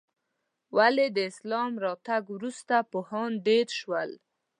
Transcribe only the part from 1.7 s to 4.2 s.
راتګ وروسته پوهان ډېر شول؟